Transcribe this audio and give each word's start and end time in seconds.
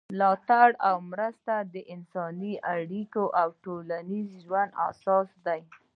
ملاتړ 0.13 0.69
او 0.89 0.95
مرسته 1.11 1.53
د 1.73 1.75
انساني 1.93 2.53
اړیکو 2.73 3.23
او 3.41 3.47
ټولنیز 3.63 4.29
ژوند 4.45 4.71
اساس 4.87 5.27
دی. 5.45 5.61